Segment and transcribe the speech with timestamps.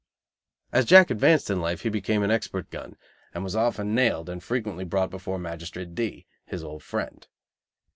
[0.71, 2.95] As Jack advanced in life he became an expert "gun,"
[3.35, 7.27] and was often nailed, and frequently brought before Magistrate D, his old friend.